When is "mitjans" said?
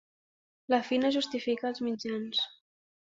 1.89-2.41